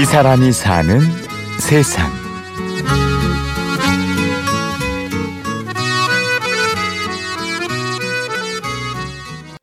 [0.00, 0.98] 이 사람이 사는
[1.58, 2.10] 세상.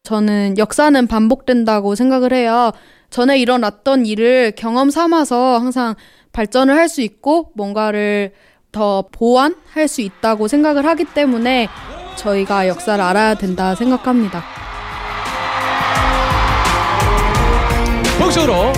[0.03, 2.71] 저는 역사는 반복된다고 생각을 해요.
[3.09, 5.95] 전에 일어났던 일을 경험 삼아서 항상
[6.33, 8.33] 발전을 할 수 있고 뭔가를
[8.71, 11.67] 더 보완할 수 있다고 생각을 하기 때문에
[12.15, 14.43] 저희가 역사를 알아야 된다 생각합니다.
[18.19, 18.71] 본격적으로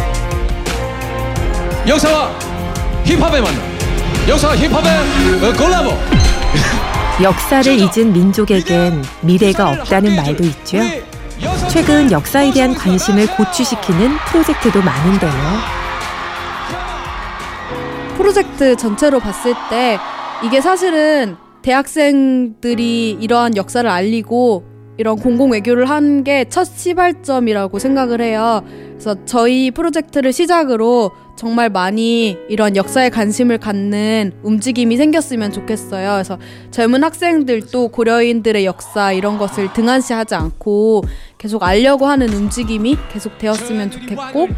[1.90, 2.30] 역사와
[3.04, 3.62] 힙합의 만남
[4.30, 5.90] 역사와 힙합의 콜라보
[7.24, 10.78] 역사를 잊은 민족에겐 미래가 없다는 말도 있죠.
[11.70, 15.32] 최근 역사에 대한 관심을 고취시키는 프로젝트도 많은데요.
[18.16, 19.98] 프로젝트 전체로 봤을 때
[20.44, 24.64] 이게 사실은 대학생들이 이러한 역사를 알리고
[24.98, 28.64] 이런 공공 외교를 한 게 첫 시발점이라고 생각을 해요.
[28.92, 36.12] 그래서 저희 프로젝트를 시작으로 정말 많이 이런 역사에 관심을 갖는 움직임이 생겼으면 좋겠어요.
[36.12, 36.38] 그래서
[36.70, 41.06] 젊은 학생들도 고려인들의 역사 이런 것을 등한시하지 않고
[41.38, 44.50] 계속 알려고 하는 움직임이 계속 되었으면 좋겠고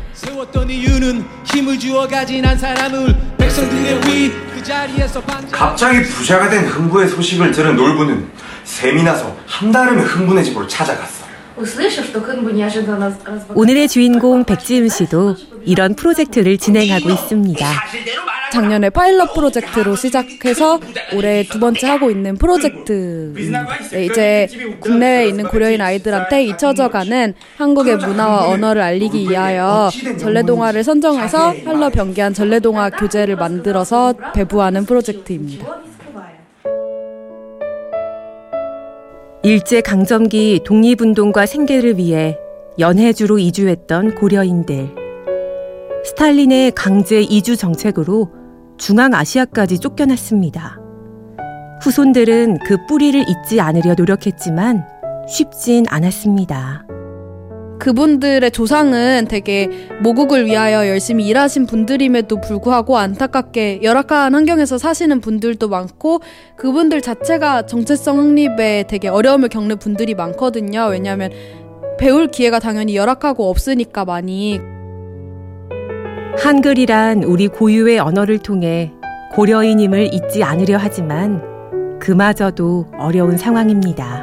[5.21, 8.27] 반장 갑자기 부자가 된 흥부의 소식을 들은 놀부는
[8.63, 11.20] 셈이 나서 한달음에 흥분의 집으로 찾아갔어
[13.55, 17.13] 오늘의 주인공 백지은 씨도 이런 프로젝트를 진행하고 네.
[17.13, 17.65] 있습니다.
[18.51, 20.79] 작년에 파일럿 프로젝트로 시작해서
[21.15, 23.33] 올해 두 번째 하고 있는 프로젝트.
[23.91, 24.47] 네, 이제
[24.81, 29.89] 국내에 있는 고려인 아이들한테 잊혀져가는 한국의 문화와 언어를 알리기 위하여
[30.19, 35.90] 전래동화를 선정해서 할러 변기한 전래동화 교재를 만들어서 배부하는 프로젝트입니다.
[39.43, 42.37] 일제 강점기 독립운동과 생계를 위해
[42.77, 44.93] 연해주로 이주했던 고려인들.
[46.05, 48.29] 스탈린의 강제 이주 정책으로
[48.77, 50.79] 중앙아시아까지 쫓겨났습니다.
[51.81, 54.85] 후손들은 그 뿌리를 잊지 않으려 노력했지만
[55.27, 56.85] 쉽진 않았습니다.
[57.81, 59.67] 그분들의 조상은 되게
[60.03, 66.21] 모국을 위하여 열심히 일하신 분들임에도 불구하고 안타깝게 열악한 환경에서 사시는 분들도 많고
[66.57, 70.89] 그분들 자체가 정체성 확립에 되게 어려움을 겪는 분들이 많거든요.
[70.91, 71.31] 왜냐하면
[71.97, 74.61] 배울 기회가 당연히 열악하고 없으니까 많이
[76.37, 78.93] 한글이란 우리 고유의 언어를 통해
[79.31, 81.41] 고려인임을 잊지 않으려 하지만
[81.99, 84.20] 그마저도 어려운 상황입니다.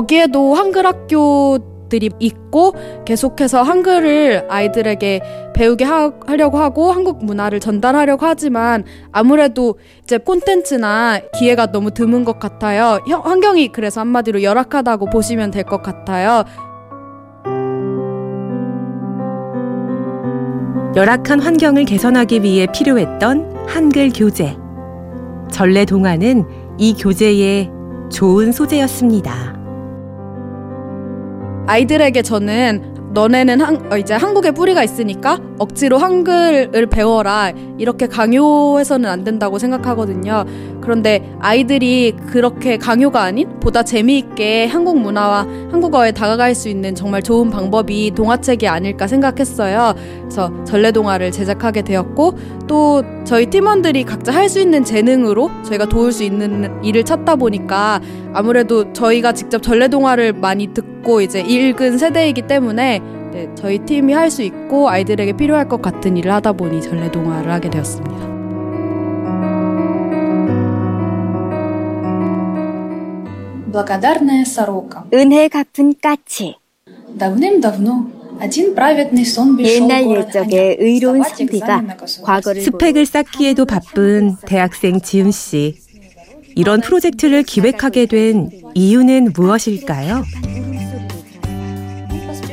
[0.00, 2.74] 거기에도 한글 학교들이 있고
[3.06, 5.22] 계속해서 한글을 아이들에게
[5.54, 12.38] 배우게 하, 하려고 하고 한국 문화를 전달하려고 하지만 아무래도 이제 콘텐츠나 기회가 너무 드문 것
[12.38, 13.00] 같아요.
[13.08, 16.44] 형- 환경이 그래서 한마디로 열악하다고 보시면 될 것 같아요.
[20.94, 24.58] 열악한 환경을 개선하기 위해 필요했던 한글 교재.
[25.50, 26.44] 전래 동화는
[26.76, 27.70] 이 교재의
[28.10, 29.55] 좋은 소재였습니다.
[31.66, 39.24] 아이들에게 저는 너네는 한, 어, 이제 한국에 뿌리가 있으니까 억지로 한글을 배워라 이렇게 강요해서는 안
[39.24, 40.44] 된다고 생각하거든요.
[40.86, 45.40] 그런데 아이들이 그렇게 강요가 아닌 보다 재미있게 한국 문화와
[45.72, 49.94] 한국어에 다가갈 수 있는 정말 좋은 방법이 동화책이 아닐까 생각했어요.
[50.20, 52.38] 그래서 전래동화를 제작하게 되었고
[52.68, 58.00] 또 저희 팀원들이 각자 할 수 있는 재능으로 저희가 도울 수 있는 일을 찾다 보니까
[58.32, 63.00] 아무래도 저희가 직접 전래동화를 많이 듣고 이제 읽은 세대이기 때문에
[63.32, 67.70] 네, 저희 팀이 할 수 있고 아이들에게 필요할 것 같은 일을 하다 보니 전래동화를 하게
[67.70, 68.25] 되었습니다.
[73.75, 75.03] Благодарная сорока.
[75.13, 76.55] 은혜 갚은 까치.
[77.17, 82.23] Давным-давно один праведный сон бешел 옛날 город 옛적의 Аня 의로운 сдавать 선비가 экзамен на государство.
[82.25, 85.75] 과거를 스펙을 쌓기에도 바쁜 대학생 지은 씨.
[86.55, 90.23] 이런 프로젝트를 기획하게 된 이유는 무엇일까요?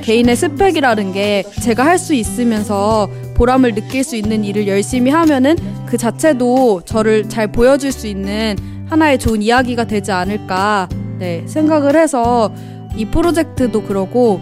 [0.03, 5.57] 개인의 스펙이라는 게 제가 할 수 있으면서 보람을 느낄 수 있는 일을 열심히 하면은
[5.87, 8.57] 그 자체도 저를 잘 보여줄 수 있는
[8.89, 10.89] 하나의 좋은 이야기가 되지 않을까
[11.24, 12.54] 네, 생각을 해서
[12.98, 14.42] 이 프로젝트도 그러고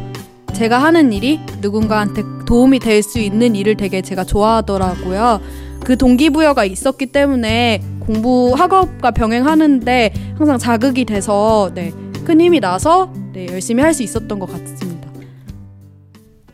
[0.52, 5.42] 제가 하는 일이 누군가한테 도움이 될 수 있는 일을 되게 제가 좋아하더라고요.
[5.86, 11.92] 그 동기부여가 있었기 때문에 공부 학업과 병행하는데 항상 자극이 돼서 네,
[12.26, 15.08] 큰 힘이 나서 네, 열심히 할 수 있었던 것 같습니다.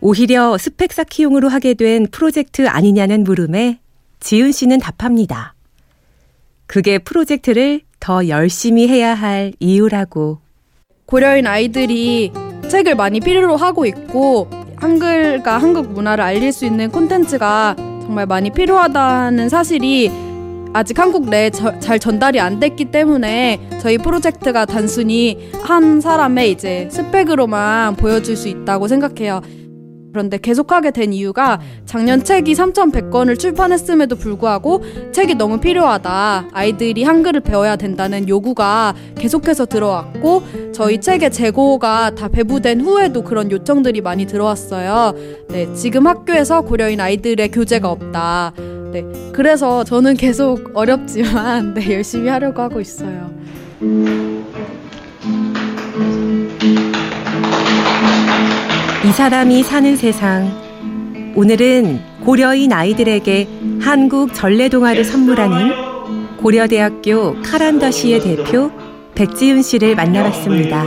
[0.01, 3.80] 오히려 스펙 쌓기용으로 하게 된 프로젝트 아니냐는 물음에
[4.19, 5.56] 지은 씨는 답합니다.
[6.65, 10.39] 그게 프로젝트를 더 열심히 해야 할 이유라고.
[11.05, 12.31] 고려인 아이들이
[12.69, 19.49] 책을 많이 필요로 하고 있고 한글과 한국 문화를 알릴 수 있는 콘텐츠가 정말 많이 필요하다는
[19.49, 20.11] 사실이
[20.73, 26.88] 아직 한국 내에 저, 잘 전달이 안 됐기 때문에 저희 프로젝트가 단순히 한 사람의 이제
[26.91, 29.41] 스펙으로만 보여줄 수 있다고 생각해요.
[30.12, 34.81] 그런데 계속하게 된 이유가 작년 책이 3,100권을 출판했음에도 불구하고
[35.12, 36.50] 책이 너무 필요하다.
[36.51, 40.44] 아이들이 한글을 배워야 된다는 요구가 계속해서 들어왔고
[40.74, 45.13] 저희 책의 재고가 다 배부된 후에도 그런 요청들이 많이 들어왔어요.
[45.50, 48.54] 네, 지금 학교에서 고려인 아이들의 교재가 없다.
[48.92, 53.30] 네, 그래서 저는 계속 어렵지만 네, 열심히 하려고 하고 있어요.
[59.06, 60.50] 이 사람이 사는 세상.
[61.34, 63.48] 오늘은 고려인 아이들에게
[63.80, 68.70] 한국 전래동화를 선물하는 고려대학교 카란더시의 대표
[69.14, 70.84] 백지윤 씨를 만나봤습니다.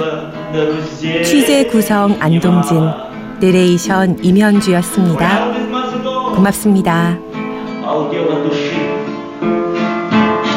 [1.24, 2.80] 취재 구성 안동진,
[3.40, 5.54] 내레이션 임현주였습니다.
[6.36, 7.18] 고맙습니다.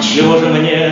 [0.01, 0.91] Чего же мне